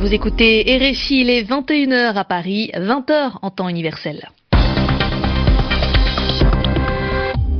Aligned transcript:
Vous 0.00 0.14
écoutez 0.14 0.62
RFI, 0.62 1.22
il 1.22 1.28
est 1.28 1.42
21h 1.42 2.14
à 2.14 2.22
Paris, 2.22 2.70
20h 2.72 3.38
en 3.42 3.50
temps 3.50 3.68
universel. 3.68 4.28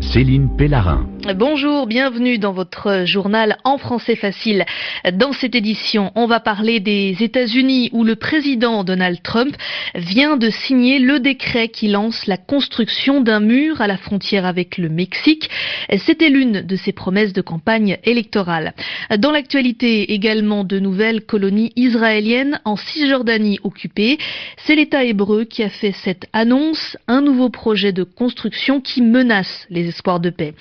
Céline 0.00 0.48
Pellarin. 0.56 1.08
Bonjour, 1.34 1.86
bienvenue 1.86 2.38
dans 2.38 2.52
votre 2.52 3.04
journal 3.04 3.58
en 3.64 3.76
français 3.76 4.16
facile. 4.16 4.64
Dans 5.12 5.32
cette 5.32 5.54
édition, 5.54 6.10
on 6.14 6.26
va 6.26 6.40
parler 6.40 6.80
des 6.80 7.16
États-Unis 7.20 7.90
où 7.92 8.02
le 8.02 8.16
président 8.16 8.82
Donald 8.82 9.22
Trump 9.22 9.54
vient 9.94 10.38
de 10.38 10.48
signer 10.48 10.98
le 10.98 11.20
décret 11.20 11.68
qui 11.68 11.88
lance 11.88 12.26
la 12.26 12.38
construction 12.38 13.20
d'un 13.20 13.40
mur 13.40 13.82
à 13.82 13.86
la 13.86 13.98
frontière 13.98 14.46
avec 14.46 14.78
le 14.78 14.88
Mexique. 14.88 15.50
C'était 15.98 16.30
l'une 16.30 16.62
de 16.62 16.76
ses 16.76 16.92
promesses 16.92 17.34
de 17.34 17.42
campagne 17.42 17.98
électorale. 18.04 18.72
Dans 19.18 19.30
l'actualité 19.30 20.14
également 20.14 20.64
de 20.64 20.78
nouvelles 20.78 21.26
colonies 21.26 21.72
israéliennes 21.76 22.58
en 22.64 22.76
Cisjordanie 22.76 23.60
occupée. 23.64 24.16
C'est 24.64 24.76
l'État 24.76 25.04
hébreu 25.04 25.44
qui 25.44 25.62
a 25.62 25.68
fait 25.68 25.92
cette 25.92 26.26
annonce, 26.32 26.96
un 27.06 27.20
nouveau 27.20 27.50
projet 27.50 27.92
de 27.92 28.04
construction 28.04 28.80
qui 28.80 29.02
menace 29.02 29.66
les 29.68 29.88
espoirs 29.88 30.20
de 30.20 30.30
paix. 30.30 30.54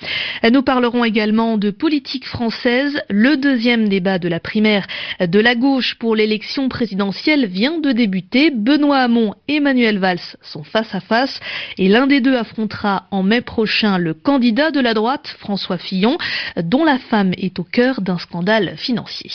Parlerons 0.62 1.04
également 1.04 1.58
de 1.58 1.70
politique 1.70 2.26
française. 2.26 3.00
Le 3.08 3.36
deuxième 3.36 3.88
débat 3.88 4.18
de 4.18 4.28
la 4.28 4.40
primaire 4.40 4.86
de 5.20 5.40
la 5.40 5.54
gauche 5.54 5.96
pour 5.96 6.16
l'élection 6.16 6.68
présidentielle 6.68 7.46
vient 7.46 7.78
de 7.78 7.92
débuter. 7.92 8.50
Benoît 8.50 8.98
Hamon 8.98 9.34
et 9.48 9.56
Emmanuel 9.56 9.98
Valls 9.98 10.36
sont 10.42 10.62
face 10.62 10.94
à 10.94 11.00
face 11.00 11.40
et 11.76 11.88
l'un 11.88 12.06
des 12.06 12.20
deux 12.20 12.36
affrontera 12.36 13.06
en 13.10 13.22
mai 13.22 13.40
prochain 13.40 13.98
le 13.98 14.14
candidat 14.14 14.70
de 14.70 14.80
la 14.80 14.94
droite, 14.94 15.36
François 15.38 15.78
Fillon, 15.78 16.18
dont 16.56 16.84
la 16.84 16.98
femme 16.98 17.32
est 17.36 17.58
au 17.58 17.64
cœur 17.64 18.00
d'un 18.00 18.18
scandale 18.18 18.74
financier. 18.76 19.30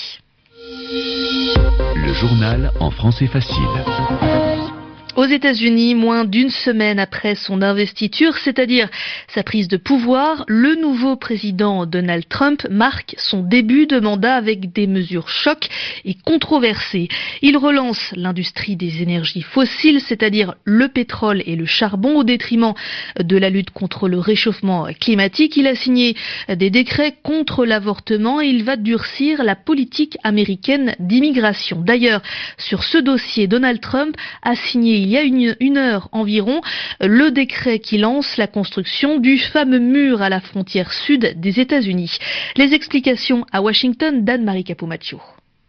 Le 1.96 2.14
journal 2.14 2.72
en 2.80 2.92
français 2.92 3.28
facile. 3.28 4.73
Aux 5.16 5.26
États-Unis, 5.26 5.94
moins 5.94 6.26
d'une 6.26 6.50
semaine 6.50 6.98
après 6.98 7.36
son 7.36 7.62
investiture, 7.62 8.36
c'est-à-dire 8.40 8.90
sa 9.28 9.44
prise 9.44 9.68
de 9.68 9.78
pouvoir, 9.78 10.44
le 10.48 10.74
nouveau 10.74 11.16
président 11.18 11.86
Donald 11.86 12.28
Trump 12.28 12.66
marque 12.72 13.14
son 13.20 13.44
début 13.44 13.86
de 13.86 14.00
mandat 14.00 14.34
avec 14.34 14.74
des 14.74 14.88
mesures 14.88 15.30
chocs 15.30 15.70
et 16.04 16.16
controversées. 16.16 17.10
Il 17.44 17.58
relance 17.58 18.12
l'industrie 18.16 18.76
des 18.76 19.04
énergies 19.04 19.44
fossiles, 19.44 20.02
c'est-à-dire 20.02 20.56
le 20.64 20.88
pétrole 20.88 21.44
et 21.46 21.56
le 21.56 21.68
charbon, 21.68 22.18
au 22.18 22.24
détriment 22.24 22.74
de 23.20 23.38
la 23.38 23.52
lutte 23.52 23.70
contre 23.70 24.10
le 24.10 24.18
réchauffement 24.18 24.88
climatique. 25.00 25.58
Il 25.58 25.68
a 25.68 25.76
signé 25.76 26.16
des 26.50 26.72
décrets 26.72 27.14
contre 27.22 27.66
l'avortement 27.66 28.42
et 28.42 28.48
il 28.48 28.64
va 28.64 28.78
durcir 28.78 29.44
la 29.44 29.56
politique 29.56 30.18
américaine 30.24 30.96
d'immigration. 30.98 31.82
D'ailleurs, 31.82 32.24
sur 32.58 32.84
ce 32.84 32.98
dossier, 32.98 33.46
Donald 33.46 33.80
Trump 33.80 34.18
a 34.42 34.56
signé 34.56 35.03
il 35.04 35.10
y 35.10 35.18
a 35.18 35.22
une, 35.22 35.78
heure 35.78 36.08
environ 36.14 36.62
le 37.02 37.30
décret 37.30 37.80
qui 37.80 37.98
lance 37.98 38.38
la 38.38 38.48
construction 38.48 39.20
du 39.20 39.38
fameux 39.38 39.80
mur 39.80 40.22
à 40.22 40.30
la 40.30 40.40
frontière 40.40 40.94
sud 40.94 41.34
des 41.36 41.60
États-Unis. 41.60 42.18
Les 42.56 42.74
explications 42.74 43.46
à 43.52 43.62
Washington 43.62 44.24
d'Anne-Marie 44.24 44.64
Capomaccio. 44.64 45.20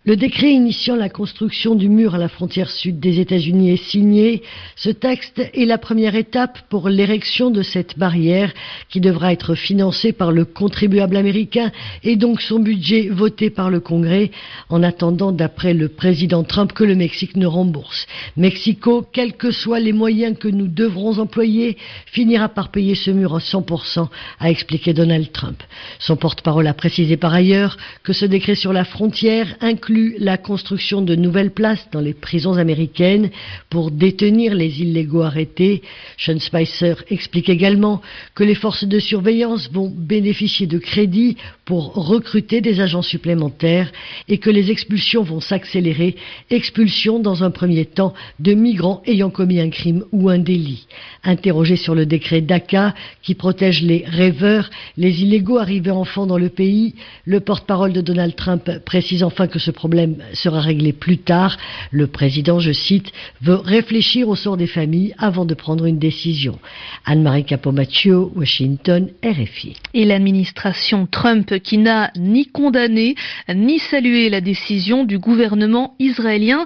Le 0.07 0.17
décret 0.17 0.53
initiant 0.53 0.97
la 0.97 1.09
construction 1.09 1.75
du 1.75 1.89
mur 1.89 2.15
à 2.15 2.19
la 2.19 2.29
frontière 2.29 2.69
sud 2.69 3.01
des 3.01 3.21
États-Unis 3.21 3.71
est 3.71 3.83
signé. 3.89 4.43
Ce 4.77 4.91
texte 4.91 5.39
est 5.39 5.65
la 5.65 5.79
première 5.79 6.15
étape 6.15 6.59
pour 6.69 6.91
l'érection 6.91 7.49
de 7.49 7.63
cette 7.63 7.99
barrière 7.99 8.53
qui 8.91 9.01
devra 9.01 9.33
être 9.33 9.55
financée 9.55 10.13
par 10.13 10.31
le 10.31 10.45
contribuable 10.45 11.17
américain 11.17 11.73
et 12.03 12.17
donc 12.17 12.43
son 12.43 12.59
budget 12.59 13.09
voté 13.11 13.49
par 13.49 13.71
le 13.71 13.81
Congrès 13.81 14.31
en 14.69 14.83
attendant, 14.83 15.33
d'après 15.33 15.73
le 15.73 15.89
président 15.89 16.45
Trump, 16.45 16.75
que 16.75 16.85
le 16.85 16.97
Mexique 16.97 17.35
ne 17.35 17.47
rembourse. 17.47 18.07
Mexico, 18.37 19.07
quels 19.11 19.33
que 19.33 19.53
soient 19.53 19.81
les 19.81 19.95
moyens 19.95 20.37
que 20.37 20.49
nous 20.49 20.69
devrons 20.69 21.19
employer, 21.19 21.79
finira 22.05 22.51
par 22.51 22.71
payer 22.71 22.95
ce 22.95 23.11
mur 23.11 23.35
à 23.35 23.39
100%, 23.39 24.09
a 24.39 24.51
expliqué 24.51 24.93
Donald 24.93 25.33
Trump. 25.33 25.63
Son 25.99 26.17
porte-parole 26.17 26.67
a 26.67 26.75
précisé 26.75 27.17
par 27.17 27.33
ailleurs 27.33 27.79
que 28.03 28.13
ce 28.13 28.27
décret 28.27 28.55
sur 28.55 28.75
la 28.75 28.85
frontière 28.85 29.57
inclut 29.63 29.94
la 30.19 30.37
construction 30.37 31.03
de 31.03 31.15
nouvelles 31.15 31.53
places 31.53 31.89
dans 31.93 32.01
les 32.01 32.15
prisons 32.15 32.55
américaines 32.55 33.31
pour 33.71 33.91
détenir 33.91 34.55
les 34.55 34.81
illégaux 34.81 35.23
arrêtés. 35.23 35.83
Sean 36.19 36.39
Spicer 36.39 36.95
explique 37.11 37.49
également 37.49 38.03
que 38.35 38.45
les 38.45 38.55
forces 38.55 38.85
de 38.85 38.99
surveillance 38.99 39.71
vont 39.71 39.93
bénéficier 39.95 40.67
de 40.67 40.79
crédits 40.79 41.37
pour 41.65 41.95
recruter 41.95 42.61
des 42.61 42.81
agents 42.81 43.03
supplémentaires 43.03 43.91
et 44.29 44.39
que 44.39 44.51
les 44.51 44.71
expulsions 44.71 45.23
vont 45.23 45.41
s'accélérer, 45.41 46.17
expulsion 46.51 47.19
dans 47.19 47.43
un 47.43 47.51
premier 47.51 47.85
temps 47.85 48.15
de 48.39 48.55
migrants 48.55 49.03
ayant 49.07 49.31
commis 49.31 49.61
un 49.61 49.71
crime 49.71 50.05
ou 50.13 50.29
un 50.29 50.39
délit. 50.39 50.87
Interrogé 51.23 51.77
sur 51.77 51.95
le 51.95 52.07
décret 52.07 52.41
DACA 52.41 52.95
qui 53.23 53.35
protège 53.35 53.83
les 53.83 54.05
rêveurs, 54.07 54.71
les 54.97 55.23
illégaux 55.23 55.59
arrivés 55.59 55.91
enfants 55.91 56.27
dans 56.27 56.39
le 56.39 56.49
pays, 56.49 56.95
le 57.25 57.41
porte-parole 57.41 57.93
de 57.93 58.01
Donald 58.01 58.35
Trump 58.37 58.71
précise 58.85 59.23
enfin 59.23 59.47
que 59.47 59.59
ce 59.59 59.71
problème 59.85 60.17
sera 60.33 60.61
réglé 60.61 60.95
plus 60.95 61.19
tard. 61.19 61.59
Le 61.91 62.07
président, 62.07 62.59
je 62.59 62.73
cite, 62.73 63.13
veut 63.43 63.57
réfléchir 63.57 64.31
au 64.31 64.35
sort 64.35 64.57
des 64.57 64.67
familles 64.67 65.15
avant 65.19 65.45
de 65.45 65.53
prendre 65.53 65.85
une 65.85 65.99
décision. 65.99 66.59
Anne-Marie 67.05 67.45
Capomaccio, 67.45 68.33
Washington, 68.35 69.11
RFI. 69.23 69.77
Et 69.93 70.07
l'administration 70.07 71.07
Trump 71.07 71.59
qui 71.59 71.77
n'a 71.77 72.11
ni 72.17 72.47
condamné 72.47 73.15
ni 73.55 73.79
salué 73.79 74.31
la 74.31 74.41
décision 74.41 75.05
du 75.05 75.19
gouvernement 75.19 75.97
israélien, 75.99 76.65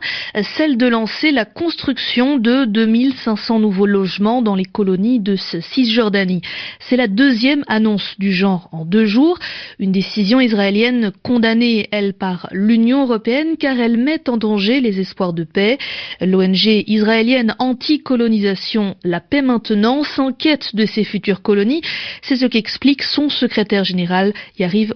celle 0.56 0.76
de 0.76 0.86
lancer 0.86 1.32
la 1.32 1.44
construction 1.44 2.38
de 2.38 2.66
2500 2.66 3.58
nouveaux 3.58 3.86
logements 3.86 4.42
dans 4.42 4.54
les 4.54 4.64
colonies 4.64 5.18
de 5.18 5.34
Cisjordanie. 5.34 6.42
C'est 6.78 6.96
la 6.96 7.08
deuxième 7.08 7.64
annonce 7.66 8.14
du 8.20 8.32
genre 8.32 8.68
en 8.70 8.84
deux 8.84 9.06
jours, 9.06 9.40
une 9.80 9.90
décision 9.90 10.38
israélienne 10.38 11.10
condamnée, 11.24 11.88
elle, 11.90 12.14
par 12.14 12.48
l'Union 12.52 13.07
européenne 13.08 13.56
car 13.58 13.78
elle 13.78 13.96
met 13.96 14.28
en 14.28 14.36
danger 14.36 14.80
les 14.80 15.00
espoirs 15.00 15.32
de 15.32 15.44
paix. 15.44 15.78
L'ONG 16.20 16.66
israélienne 16.86 17.54
anti-colonisation 17.58 18.96
La 19.04 19.20
Paix 19.20 19.42
Maintenant 19.42 20.04
s'inquiète 20.04 20.74
de 20.74 20.86
ses 20.86 21.04
futures 21.04 21.42
colonies. 21.42 21.82
C'est 22.22 22.36
ce 22.36 22.46
qu'explique 22.46 23.02
son 23.02 23.28
secrétaire 23.28 23.84
général 23.84 24.32
Yari 24.58 24.88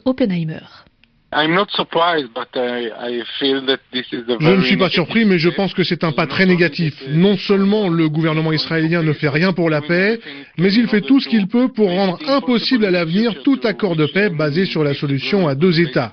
je 4.41 4.51
ne 4.51 4.63
suis 4.63 4.77
pas 4.77 4.91
surpris, 4.91 5.25
mais 5.25 5.39
je 5.39 5.49
pense 5.49 5.73
que 5.73 5.83
c'est 5.83 6.05
un 6.05 6.13
pas 6.13 6.27
très 6.27 6.45
négatif. 6.45 6.95
Non 7.09 7.39
seulement 7.39 7.89
le 7.89 8.11
gouvernement 8.11 8.53
israélien 8.53 9.03
ne 9.03 9.15
fait 9.15 9.31
rien 9.31 9.55
pour 9.55 9.71
la 9.71 9.81
paix, 9.81 10.21
mais 10.59 10.73
il 10.73 10.89
fait 10.89 11.01
tout 11.01 11.21
ce 11.21 11.29
qu'il 11.29 11.49
peut 11.49 11.69
pour 11.69 11.89
rendre 11.89 12.19
impossible 12.29 12.85
à 12.85 12.91
l'avenir 12.91 13.43
tout 13.43 13.59
accord 13.65 13.97
de 13.97 14.05
paix 14.07 14.29
basé 14.29 14.67
sur 14.67 14.85
la 14.85 14.93
solution 14.93 15.49
à 15.49 15.55
deux 15.55 15.81
États. 15.81 16.13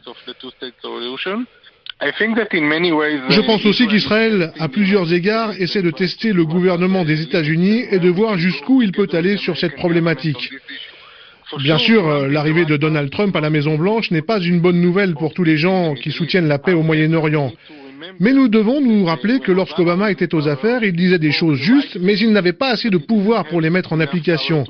Je 3.29 3.41
pense 3.41 3.66
aussi 3.66 3.88
qu'Israël, 3.88 4.53
à 4.57 4.69
plusieurs 4.69 5.11
égards, 5.13 5.51
essaie 5.59 5.81
de 5.81 5.91
tester 5.91 6.31
le 6.31 6.45
gouvernement 6.45 7.03
des 7.03 7.22
États-Unis 7.22 7.83
et 7.91 8.00
de 8.00 8.09
voir 8.09 8.38
jusqu'où 8.38 8.81
il 8.81 8.91
peut 8.91 9.09
aller 9.11 9.38
sur 9.38 9.57
cette 9.57 9.75
problématique. 9.75 10.50
Bien 11.57 11.79
sûr, 11.79 12.07
euh, 12.07 12.27
l'arrivée 12.27 12.66
de 12.66 12.77
Donald 12.77 13.09
Trump 13.09 13.35
à 13.35 13.41
la 13.41 13.50
Maison-Blanche 13.50 14.11
n'est 14.11 14.22
pas 14.22 14.39
une 14.39 14.59
bonne 14.59 14.79
nouvelle 14.79 15.13
pour 15.16 15.33
tous 15.33 15.44
les 15.44 15.57
gens 15.57 15.95
qui 15.95 16.11
soutiennent 16.11 16.47
la 16.47 16.59
paix 16.59 16.73
au 16.73 16.83
Moyen-Orient. 16.83 17.51
Mais 18.19 18.33
nous 18.33 18.47
devons 18.47 18.81
nous 18.81 19.06
rappeler 19.06 19.39
que 19.39 19.51
lorsqu'Obama 19.51 20.11
était 20.11 20.33
aux 20.35 20.47
affaires, 20.47 20.83
il 20.83 20.94
disait 20.94 21.19
des 21.19 21.31
choses 21.31 21.57
justes, 21.57 21.97
mais 22.00 22.17
il 22.17 22.31
n'avait 22.31 22.53
pas 22.53 22.69
assez 22.69 22.89
de 22.89 22.97
pouvoir 22.97 23.45
pour 23.45 23.61
les 23.61 23.69
mettre 23.69 23.94
en 23.94 24.00
application. 24.00 24.63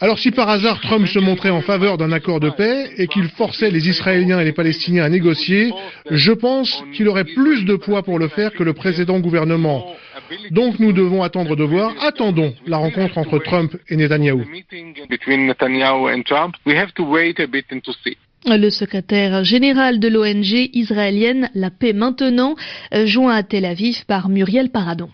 Alors 0.00 0.18
si 0.18 0.32
par 0.32 0.48
hasard 0.48 0.80
Trump 0.80 1.06
se 1.06 1.20
montrait 1.20 1.50
en 1.50 1.60
faveur 1.60 1.96
d'un 1.98 2.10
accord 2.10 2.40
de 2.40 2.50
paix 2.50 2.90
et 2.96 3.06
qu'il 3.06 3.28
forçait 3.28 3.70
les 3.70 3.88
Israéliens 3.88 4.40
et 4.40 4.44
les 4.44 4.52
Palestiniens 4.52 5.04
à 5.04 5.08
négocier, 5.08 5.72
je 6.10 6.32
pense 6.32 6.82
qu'il 6.94 7.08
aurait 7.08 7.24
plus 7.24 7.64
de 7.64 7.76
poids 7.76 8.02
pour 8.02 8.18
le 8.18 8.26
faire 8.28 8.52
que 8.52 8.64
le 8.64 8.72
précédent 8.72 9.20
gouvernement. 9.20 9.86
Donc 10.50 10.80
nous 10.80 10.92
devons 10.92 11.22
attendre 11.22 11.54
de 11.54 11.62
voir. 11.62 11.94
Attendons 12.00 12.54
la 12.66 12.78
rencontre 12.78 13.18
entre 13.18 13.38
Trump 13.38 13.76
et 13.88 13.96
Netanyahou. 13.96 14.42
Le 18.46 18.70
secrétaire 18.70 19.44
général 19.44 20.00
de 20.00 20.08
l'ONG 20.08 20.70
israélienne 20.72 21.50
La 21.54 21.70
Paix 21.70 21.92
Maintenant, 21.92 22.56
joint 23.04 23.34
à 23.34 23.42
Tel 23.44 23.64
Aviv 23.64 24.04
par 24.06 24.28
Muriel 24.28 24.70
Paradon. 24.70 25.08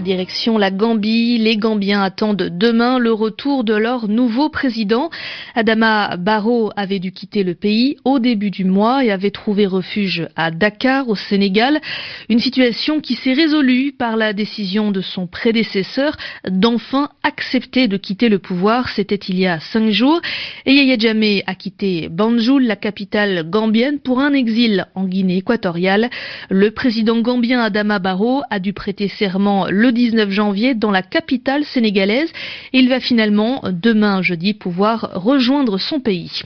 Direction 0.00 0.58
la 0.58 0.70
Gambie, 0.70 1.38
les 1.38 1.56
Gambiens 1.56 2.02
attendent 2.02 2.50
demain 2.52 2.98
le 2.98 3.12
retour 3.12 3.64
de 3.64 3.74
leur 3.74 4.08
nouveau 4.08 4.48
président. 4.48 5.10
Adama 5.54 6.16
Barrow 6.16 6.70
avait 6.76 6.98
dû 6.98 7.12
quitter 7.12 7.42
le 7.42 7.54
pays 7.54 7.96
au 8.04 8.18
début 8.18 8.50
du 8.50 8.64
mois 8.64 9.04
et 9.04 9.10
avait 9.10 9.30
trouvé 9.30 9.66
refuge 9.66 10.28
à 10.36 10.50
Dakar, 10.50 11.08
au 11.08 11.16
Sénégal. 11.16 11.80
Une 12.28 12.40
situation 12.40 13.00
qui 13.00 13.14
s'est 13.14 13.32
résolue 13.32 13.92
par 13.92 14.16
la 14.16 14.32
décision 14.32 14.90
de 14.90 15.00
son 15.00 15.26
prédécesseur 15.26 16.16
d'enfin 16.48 17.10
accepter 17.22 17.88
de 17.88 17.96
quitter 17.96 18.28
le 18.28 18.38
pouvoir. 18.38 18.88
C'était 18.90 19.14
il 19.16 19.38
y 19.38 19.46
a 19.46 19.60
cinq 19.60 19.90
jours. 19.90 20.20
Et 20.66 20.74
Yaya 20.74 20.98
Jammeh 20.98 21.42
a 21.46 21.54
quitté 21.54 22.08
Banjul, 22.08 22.66
la 22.66 22.76
capitale 22.76 23.48
gambienne, 23.48 23.98
pour 23.98 24.20
un 24.20 24.32
exil 24.32 24.86
en 24.94 25.04
Guinée 25.04 25.38
équatoriale. 25.38 26.10
Le 26.50 26.70
président 26.70 27.20
gambien 27.20 27.60
Adama 27.60 27.98
Barrow 27.98 28.42
a 28.50 28.58
dû 28.58 28.72
prêter 28.72 29.08
serment 29.08 29.66
le 29.70 29.85
19 29.90 30.30
janvier 30.30 30.74
dans 30.74 30.90
la 30.90 31.02
capitale 31.02 31.64
sénégalaise. 31.64 32.32
Il 32.72 32.88
va 32.88 33.00
finalement, 33.00 33.62
demain 33.70 34.22
jeudi, 34.22 34.54
pouvoir 34.54 35.10
rejoindre 35.14 35.78
son 35.78 36.00
pays. 36.00 36.42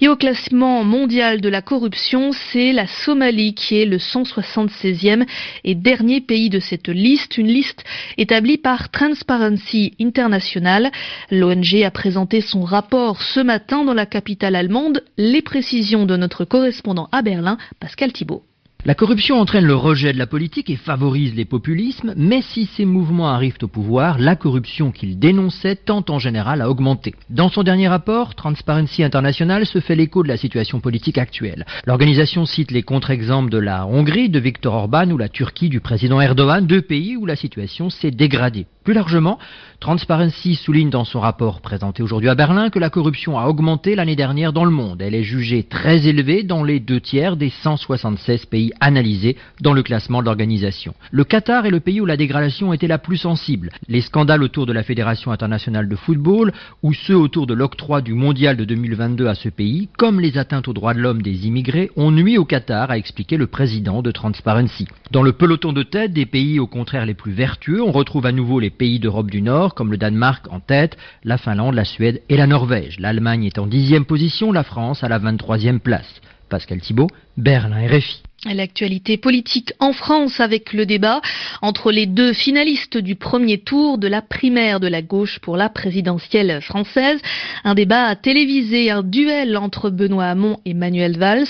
Et 0.00 0.08
au 0.08 0.16
classement 0.16 0.84
mondial 0.84 1.40
de 1.40 1.48
la 1.48 1.62
corruption, 1.62 2.30
c'est 2.32 2.72
la 2.72 2.86
Somalie 2.86 3.54
qui 3.54 3.80
est 3.80 3.84
le 3.84 3.98
176e 3.98 5.26
et 5.64 5.74
dernier 5.74 6.20
pays 6.20 6.50
de 6.50 6.60
cette 6.60 6.88
liste, 6.88 7.38
une 7.38 7.48
liste 7.48 7.84
établie 8.16 8.58
par 8.58 8.90
Transparency 8.90 9.94
International. 10.00 10.90
L'ONG 11.30 11.82
a 11.84 11.90
présenté 11.90 12.40
son 12.40 12.62
rapport 12.62 13.22
ce 13.22 13.40
matin 13.40 13.84
dans 13.84 13.94
la 13.94 14.06
capitale 14.06 14.56
allemande. 14.56 15.02
Les 15.16 15.42
précisions 15.42 16.06
de 16.06 16.16
notre 16.16 16.44
correspondant 16.44 17.08
à 17.12 17.22
Berlin, 17.22 17.58
Pascal 17.80 18.12
Thibault. 18.12 18.42
La 18.88 18.94
corruption 18.94 19.38
entraîne 19.38 19.66
le 19.66 19.74
rejet 19.74 20.14
de 20.14 20.18
la 20.18 20.26
politique 20.26 20.70
et 20.70 20.76
favorise 20.76 21.34
les 21.34 21.44
populismes, 21.44 22.14
mais 22.16 22.40
si 22.40 22.64
ces 22.64 22.86
mouvements 22.86 23.28
arrivent 23.28 23.58
au 23.60 23.68
pouvoir, 23.68 24.18
la 24.18 24.34
corruption 24.34 24.92
qu'ils 24.92 25.18
dénonçaient 25.18 25.76
tend 25.76 26.02
en 26.08 26.18
général 26.18 26.62
à 26.62 26.70
augmenter. 26.70 27.14
Dans 27.28 27.50
son 27.50 27.64
dernier 27.64 27.86
rapport, 27.86 28.34
Transparency 28.34 29.04
International 29.04 29.66
se 29.66 29.80
fait 29.80 29.94
l'écho 29.94 30.22
de 30.22 30.28
la 30.28 30.38
situation 30.38 30.80
politique 30.80 31.18
actuelle. 31.18 31.66
L'organisation 31.84 32.46
cite 32.46 32.70
les 32.70 32.82
contre-exemples 32.82 33.50
de 33.50 33.58
la 33.58 33.86
Hongrie, 33.86 34.30
de 34.30 34.38
Viktor 34.38 34.72
Orban 34.72 35.10
ou 35.10 35.18
la 35.18 35.28
Turquie 35.28 35.68
du 35.68 35.80
président 35.80 36.22
Erdogan, 36.22 36.66
deux 36.66 36.80
pays 36.80 37.14
où 37.14 37.26
la 37.26 37.36
situation 37.36 37.90
s'est 37.90 38.10
dégradée. 38.10 38.64
Plus 38.88 38.94
largement, 38.94 39.38
Transparency 39.80 40.56
souligne 40.56 40.90
dans 40.90 41.04
son 41.04 41.20
rapport 41.20 41.60
présenté 41.60 42.02
aujourd'hui 42.02 42.30
à 42.30 42.34
Berlin 42.34 42.68
que 42.68 42.80
la 42.80 42.90
corruption 42.90 43.38
a 43.38 43.46
augmenté 43.46 43.94
l'année 43.94 44.16
dernière 44.16 44.52
dans 44.52 44.64
le 44.64 44.72
monde. 44.72 45.00
Elle 45.00 45.14
est 45.14 45.22
jugée 45.22 45.62
très 45.62 46.08
élevée 46.08 46.42
dans 46.42 46.64
les 46.64 46.80
deux 46.80 46.98
tiers 46.98 47.36
des 47.36 47.50
176 47.50 48.46
pays 48.46 48.72
analysés 48.80 49.36
dans 49.60 49.74
le 49.74 49.84
classement 49.84 50.20
de 50.20 50.24
l'organisation. 50.24 50.94
Le 51.12 51.22
Qatar 51.22 51.66
est 51.66 51.70
le 51.70 51.78
pays 51.78 52.00
où 52.00 52.06
la 52.06 52.16
dégradation 52.16 52.72
était 52.72 52.88
la 52.88 52.98
plus 52.98 53.18
sensible. 53.18 53.70
Les 53.88 54.00
scandales 54.00 54.42
autour 54.42 54.66
de 54.66 54.72
la 54.72 54.82
Fédération 54.82 55.30
internationale 55.30 55.88
de 55.88 55.94
football 55.94 56.52
ou 56.82 56.92
ceux 56.92 57.16
autour 57.16 57.46
de 57.46 57.54
l'octroi 57.54 58.00
du 58.00 58.14
mondial 58.14 58.56
de 58.56 58.64
2022 58.64 59.28
à 59.28 59.34
ce 59.34 59.48
pays, 59.50 59.90
comme 59.96 60.18
les 60.18 60.38
atteintes 60.38 60.66
aux 60.66 60.72
droits 60.72 60.94
de 60.94 61.00
l'homme 61.00 61.22
des 61.22 61.46
immigrés, 61.46 61.90
ont 61.94 62.10
nuit 62.10 62.38
au 62.38 62.46
Qatar, 62.46 62.90
a 62.90 62.98
expliqué 62.98 63.36
le 63.36 63.46
président 63.46 64.02
de 64.02 64.10
Transparency. 64.10 64.88
Dans 65.12 65.22
le 65.22 65.32
peloton 65.32 65.72
de 65.72 65.84
tête 65.84 66.12
des 66.12 66.26
pays 66.26 66.58
au 66.58 66.66
contraire 66.66 67.06
les 67.06 67.14
plus 67.14 67.32
vertueux, 67.32 67.82
on 67.82 67.92
retrouve 67.92 68.26
à 68.26 68.32
nouveau 68.32 68.58
les 68.58 68.70
pays 68.78 68.98
d'Europe 68.98 69.30
du 69.30 69.42
Nord, 69.42 69.74
comme 69.74 69.90
le 69.90 69.98
Danemark 69.98 70.46
en 70.50 70.60
tête, 70.60 70.96
la 71.24 71.36
Finlande, 71.36 71.74
la 71.74 71.84
Suède 71.84 72.22
et 72.28 72.36
la 72.36 72.46
Norvège. 72.46 72.98
L'Allemagne 72.98 73.44
est 73.44 73.58
en 73.58 73.66
dixième 73.66 74.06
position, 74.06 74.52
la 74.52 74.64
France 74.64 75.04
à 75.04 75.08
la 75.08 75.18
23e 75.18 75.80
place. 75.80 76.20
Pascal 76.48 76.80
Thibault, 76.80 77.10
Berlin 77.36 77.86
RFI. 77.86 78.22
L'actualité 78.44 79.16
politique 79.16 79.72
en 79.80 79.92
France 79.92 80.38
avec 80.38 80.72
le 80.72 80.86
débat 80.86 81.20
entre 81.60 81.90
les 81.90 82.06
deux 82.06 82.32
finalistes 82.32 82.96
du 82.96 83.16
premier 83.16 83.58
tour 83.58 83.98
de 83.98 84.06
la 84.06 84.22
primaire 84.22 84.78
de 84.78 84.86
la 84.86 85.02
gauche 85.02 85.40
pour 85.40 85.56
la 85.56 85.68
présidentielle 85.68 86.60
française. 86.62 87.20
Un 87.64 87.74
débat 87.74 88.14
télévisé, 88.14 88.92
un 88.92 89.02
duel 89.02 89.56
entre 89.56 89.90
Benoît 89.90 90.26
Hamon 90.26 90.60
et 90.64 90.72
Manuel 90.72 91.18
Valls. 91.18 91.48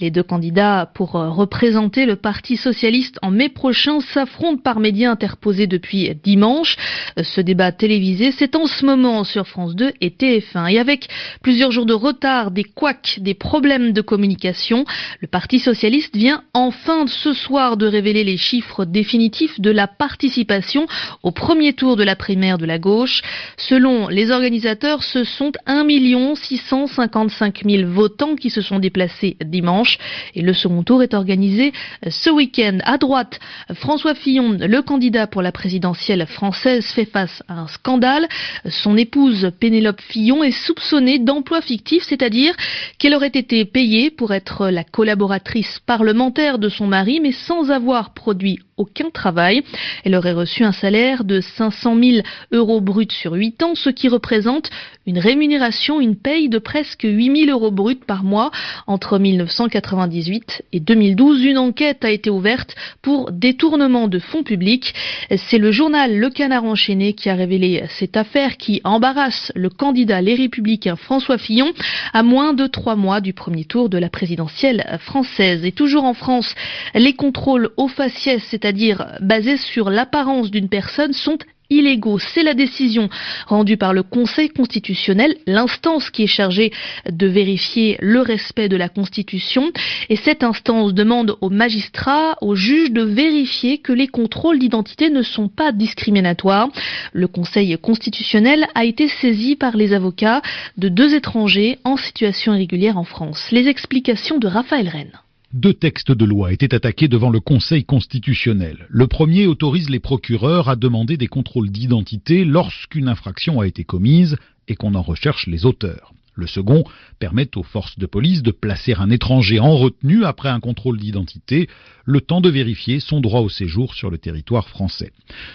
Les 0.00 0.10
deux 0.10 0.22
candidats 0.22 0.90
pour 0.94 1.10
représenter 1.10 2.06
le 2.06 2.16
Parti 2.16 2.56
socialiste 2.56 3.18
en 3.20 3.30
mai 3.30 3.50
prochain 3.50 4.00
s'affrontent 4.00 4.62
par 4.62 4.80
médias 4.80 5.10
interposés 5.10 5.66
depuis 5.66 6.10
dimanche. 6.24 6.78
Ce 7.22 7.42
débat 7.42 7.70
télévisé, 7.70 8.32
c'est 8.32 8.56
en 8.56 8.64
ce 8.64 8.86
moment 8.86 9.24
sur 9.24 9.46
France 9.46 9.76
2 9.76 9.92
et 10.00 10.08
TF1. 10.08 10.72
Et 10.72 10.78
avec 10.78 11.08
plusieurs 11.42 11.70
jours 11.70 11.84
de 11.84 11.92
retard, 11.92 12.50
des 12.50 12.64
couacs, 12.64 13.18
des 13.20 13.34
problèmes 13.34 13.92
de 13.92 14.00
communication, 14.00 14.86
le 15.20 15.28
Parti 15.28 15.58
socialiste 15.58 16.16
vient 16.16 16.29
enfin 16.54 17.06
ce 17.06 17.32
soir 17.32 17.76
de 17.76 17.86
révéler 17.86 18.24
les 18.24 18.36
chiffres 18.36 18.84
définitifs 18.84 19.60
de 19.60 19.70
la 19.70 19.86
participation 19.86 20.86
au 21.22 21.30
premier 21.30 21.72
tour 21.72 21.96
de 21.96 22.04
la 22.04 22.16
primaire 22.16 22.58
de 22.58 22.66
la 22.66 22.78
gauche. 22.78 23.22
Selon 23.56 24.08
les 24.08 24.30
organisateurs, 24.30 25.02
ce 25.02 25.24
sont 25.24 25.52
1 25.66 25.86
655 26.34 27.62
000 27.64 27.90
votants 27.90 28.36
qui 28.36 28.50
se 28.50 28.60
sont 28.60 28.78
déplacés 28.78 29.36
dimanche 29.44 29.98
et 30.34 30.42
le 30.42 30.52
second 30.52 30.82
tour 30.82 31.02
est 31.02 31.14
organisé 31.14 31.72
ce 32.08 32.30
week-end. 32.30 32.78
À 32.84 32.98
droite, 32.98 33.40
François 33.74 34.14
Fillon, 34.14 34.56
le 34.60 34.82
candidat 34.82 35.26
pour 35.26 35.42
la 35.42 35.52
présidentielle 35.52 36.26
française, 36.26 36.86
fait 36.86 37.06
face 37.06 37.42
à 37.48 37.54
un 37.54 37.68
scandale. 37.68 38.28
Son 38.68 38.96
épouse 38.96 39.50
Pénélope 39.58 40.00
Fillon 40.00 40.44
est 40.44 40.50
soupçonnée 40.66 41.18
d'emploi 41.18 41.60
fictif, 41.60 42.04
c'est-à-dire 42.06 42.54
qu'elle 42.98 43.14
aurait 43.14 43.28
été 43.28 43.64
payée 43.64 44.10
pour 44.10 44.32
être 44.32 44.68
la 44.68 44.84
collaboratrice 44.84 45.80
parlementaire 45.86 46.19
de 46.28 46.68
son 46.68 46.86
mari, 46.86 47.18
mais 47.20 47.32
sans 47.32 47.70
avoir 47.70 48.12
produit 48.12 48.58
aucun 48.80 49.10
travail. 49.10 49.62
Elle 50.04 50.14
aurait 50.14 50.32
reçu 50.32 50.64
un 50.64 50.72
salaire 50.72 51.24
de 51.24 51.40
500 51.40 51.96
000 52.02 52.26
euros 52.50 52.80
bruts 52.80 53.06
sur 53.10 53.32
8 53.32 53.62
ans, 53.62 53.74
ce 53.74 53.90
qui 53.90 54.08
représente 54.08 54.70
une 55.06 55.18
rémunération, 55.18 56.00
une 56.00 56.16
paye 56.16 56.48
de 56.48 56.58
presque 56.58 57.02
8 57.02 57.46
000 57.46 57.50
euros 57.50 57.70
bruts 57.70 57.96
par 58.06 58.24
mois 58.24 58.50
entre 58.86 59.18
1998 59.18 60.62
et 60.72 60.80
2012. 60.80 61.44
Une 61.44 61.58
enquête 61.58 62.04
a 62.04 62.10
été 62.10 62.30
ouverte 62.30 62.74
pour 63.02 63.32
détournement 63.32 64.08
de 64.08 64.18
fonds 64.18 64.42
publics. 64.42 64.94
C'est 65.36 65.58
le 65.58 65.72
journal 65.72 66.16
Le 66.16 66.30
Canard 66.30 66.64
enchaîné 66.64 67.12
qui 67.12 67.28
a 67.28 67.34
révélé 67.34 67.84
cette 67.98 68.16
affaire 68.16 68.56
qui 68.56 68.80
embarrasse 68.84 69.52
le 69.54 69.68
candidat 69.68 70.22
Les 70.22 70.34
Républicains 70.34 70.96
François 70.96 71.38
Fillon 71.38 71.72
à 72.14 72.22
moins 72.22 72.54
de 72.54 72.66
trois 72.66 72.96
mois 72.96 73.20
du 73.20 73.34
premier 73.34 73.64
tour 73.64 73.90
de 73.90 73.98
la 73.98 74.08
présidentielle 74.08 74.98
française. 75.00 75.64
Et 75.64 75.72
toujours 75.72 76.04
en 76.04 76.14
France, 76.14 76.54
les 76.94 77.12
contrôles 77.12 77.70
au 77.76 77.88
faciès, 77.88 78.42
c'est-à-dire 78.70 79.18
basés 79.20 79.56
sur 79.56 79.90
l'apparence 79.90 80.52
d'une 80.52 80.68
personne, 80.68 81.12
sont 81.12 81.38
illégaux. 81.70 82.20
C'est 82.20 82.44
la 82.44 82.54
décision 82.54 83.08
rendue 83.48 83.76
par 83.76 83.92
le 83.92 84.04
Conseil 84.04 84.48
constitutionnel, 84.48 85.36
l'instance 85.48 86.08
qui 86.10 86.22
est 86.22 86.28
chargée 86.28 86.72
de 87.10 87.26
vérifier 87.26 87.96
le 87.98 88.20
respect 88.20 88.68
de 88.68 88.76
la 88.76 88.88
Constitution. 88.88 89.72
Et 90.08 90.14
cette 90.14 90.44
instance 90.44 90.94
demande 90.94 91.36
aux 91.40 91.50
magistrats, 91.50 92.36
aux 92.42 92.54
juges 92.54 92.92
de 92.92 93.02
vérifier 93.02 93.78
que 93.78 93.92
les 93.92 94.06
contrôles 94.06 94.60
d'identité 94.60 95.10
ne 95.10 95.22
sont 95.22 95.48
pas 95.48 95.72
discriminatoires. 95.72 96.68
Le 97.12 97.26
Conseil 97.26 97.76
constitutionnel 97.76 98.68
a 98.76 98.84
été 98.84 99.08
saisi 99.08 99.56
par 99.56 99.76
les 99.76 99.94
avocats 99.94 100.42
de 100.76 100.88
deux 100.88 101.12
étrangers 101.16 101.78
en 101.82 101.96
situation 101.96 102.54
irrégulière 102.54 102.98
en 102.98 103.04
France. 103.04 103.48
Les 103.50 103.66
explications 103.66 104.38
de 104.38 104.46
Raphaël 104.46 104.88
Rennes. 104.88 105.18
Deux 105.52 105.74
textes 105.74 106.12
de 106.12 106.24
loi 106.24 106.52
étaient 106.52 106.76
attaqués 106.76 107.08
devant 107.08 107.28
le 107.28 107.40
Conseil 107.40 107.82
constitutionnel. 107.82 108.86
Le 108.88 109.08
premier 109.08 109.48
autorise 109.48 109.90
les 109.90 109.98
procureurs 109.98 110.68
à 110.68 110.76
demander 110.76 111.16
des 111.16 111.26
contrôles 111.26 111.70
d'identité 111.70 112.44
lorsqu'une 112.44 113.08
infraction 113.08 113.58
a 113.58 113.66
été 113.66 113.82
commise 113.82 114.36
et 114.68 114.76
qu'on 114.76 114.94
en 114.94 115.02
recherche 115.02 115.48
les 115.48 115.66
auteurs. 115.66 116.14
Le 116.34 116.46
second 116.46 116.84
permet 117.18 117.48
aux 117.56 117.64
forces 117.64 117.98
de 117.98 118.06
police 118.06 118.44
de 118.44 118.52
placer 118.52 118.94
un 118.94 119.10
étranger 119.10 119.58
en 119.58 119.76
retenue 119.76 120.24
après 120.24 120.50
un 120.50 120.60
contrôle 120.60 120.98
d'identité, 120.98 121.68
le 122.04 122.20
temps 122.20 122.40
de 122.40 122.48
vérifier 122.48 123.00
son 123.00 123.20
droit 123.20 123.40
au 123.40 123.48
séjour 123.48 123.94
sur 123.94 124.08
le 124.08 124.18
territoire 124.18 124.68
français. 124.68 125.10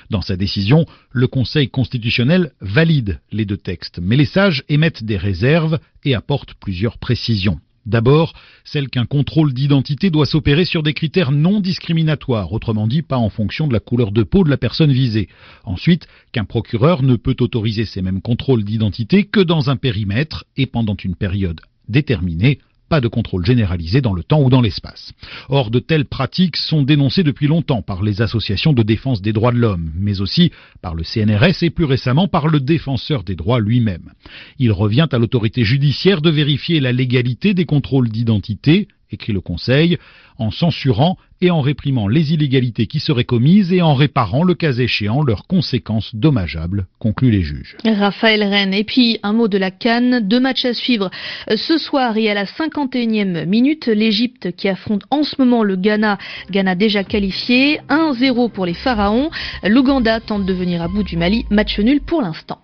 Dans 0.10 0.22
sa 0.22 0.36
décision, 0.36 0.86
le 1.14 1.28
Conseil 1.28 1.70
constitutionnel 1.70 2.52
valide 2.60 3.22
les 3.32 3.46
deux 3.46 3.56
textes, 3.56 4.00
mais 4.02 4.18
les 4.18 4.25
sages 4.25 4.66
émettent 4.68 5.06
des 5.06 5.18
réserves 5.18 5.80
et 6.04 6.16
apportent 6.16 6.56
plusieurs 6.56 6.98
précisions. 6.98 7.62
D'abord, 7.86 8.34
celle 8.63 8.89
qu'un 8.89 9.06
contrôle 9.06 9.54
d'identité 9.54 10.10
doit 10.10 10.25
s'opérer 10.25 10.65
sur 10.65 10.82
des 10.82 10.94
critères 10.94 11.32
non 11.32 11.60
discriminatoires, 11.60 12.51
autrement 12.51 12.88
dit 12.88 13.04
pas 13.04 13.18
en 13.18 13.30
fonction 13.30 13.68
de 13.68 13.74
la 13.74 13.80
couleur 13.80 14.12
de 14.12 14.24
peau 14.24 14.44
de 14.44 14.50
la 14.50 14.58
personne 14.58 14.92
visée. 14.92 15.30
Ensuite, 15.63 16.08
qu'un 16.32 16.46
procureur 16.46 17.04
ne 17.04 17.15
peut 17.15 17.36
autoriser 17.39 17.86
ces 17.86 18.01
mêmes 18.01 18.22
contrôles 18.22 18.63
d'identité 18.63 19.25
que 19.25 19.39
dans 19.39 19.70
un 19.70 19.75
périmètre 19.75 20.46
et 20.58 20.65
pendant 20.65 20.96
une 20.96 21.15
période 21.15 21.62
déterminée 21.88 22.60
de 23.02 23.08
contrôle 23.08 23.46
généralisé 23.46 24.02
dans 24.02 24.14
le 24.14 24.24
temps 24.24 24.42
ou 24.42 24.50
dans 24.50 24.62
l'espace. 24.62 25.14
Or, 25.50 25.72
de 25.72 25.80
telles 25.80 26.06
pratiques 26.06 26.58
sont 26.58 26.84
dénoncées 26.84 27.24
depuis 27.24 27.48
longtemps 27.48 27.82
par 27.82 28.04
les 28.04 28.22
associations 28.22 28.74
de 28.74 28.84
défense 28.84 29.22
des 29.22 29.34
droits 29.34 29.52
de 29.52 29.58
l'homme, 29.58 29.92
mais 29.98 30.22
aussi 30.22 30.52
par 30.82 30.96
le 30.96 31.04
CNRS 31.04 31.64
et 31.64 31.70
plus 31.70 31.86
récemment 31.86 32.28
par 32.28 32.48
le 32.48 32.60
défenseur 32.60 33.24
des 33.24 33.36
droits 33.36 33.60
lui-même. 33.60 34.12
Il 34.60 34.72
revient 34.72 35.08
à 35.12 35.18
l'autorité 35.18 35.64
judiciaire 35.64 36.22
de 36.22 36.30
vérifier 36.30 36.80
la 36.80 36.92
légalité 36.92 37.54
des 37.54 37.66
contrôles 37.66 38.10
d'identité 38.10 38.88
écrit 39.12 39.34
le 39.34 39.42
Conseil, 39.42 39.98
en 40.38 40.52
censurant 40.52 41.18
et 41.42 41.51
en 41.51 41.62
réprimant 41.62 42.08
les 42.08 42.34
illégalités 42.34 42.88
qui 42.88 43.00
seraient 43.00 43.24
commises 43.24 43.74
et 43.74 43.82
en 43.82 43.94
réparant, 43.94 44.44
le 44.44 44.56
cas 44.56 44.74
échéant, 44.74 45.24
leurs 45.24 45.48
conséquences 45.48 46.15
dommageables, 46.15 46.88
concluent 47.00 47.32
les 47.32 47.42
juges. 47.42 47.77
Raphaël 47.86 48.44
Rennes. 48.44 48.74
Et 48.74 48.84
puis, 48.84 49.20
un 49.24 49.34
mot 49.34 49.48
de 49.48 49.58
la 49.58 49.72
Cannes. 49.72 50.27
Deux 50.27 50.39
matchs 50.39 50.65
à 50.65 50.74
suivre 50.74 51.10
ce 51.54 51.77
soir 51.77 52.18
et 52.18 52.30
à 52.30 52.34
la 52.34 52.46
51e 52.46 53.46
minute. 53.46 53.88
L'Égypte 53.88 54.56
qui 54.56 54.70
affronte 54.70 55.04
en 55.12 55.24
ce 55.24 55.36
moment 55.39 55.63
le 55.63 55.75
Ghana. 55.75 56.18
Ghana 56.51 56.75
déjà 56.75 57.04
qualifié. 57.04 57.80
1-0 57.89 58.51
pour 58.51 58.65
les 58.65 58.74
Pharaons. 58.74 59.30
L'Ouganda 59.63 60.20
tente 60.20 60.46
de 60.46 60.54
venir 60.54 60.82
à 60.82 60.88
bout 60.88 61.04
du 61.04 61.18
Mali. 61.18 61.46
Match 61.50 61.80
nul 61.80 62.01
pour 62.01 62.22
l'instant. 62.22 62.60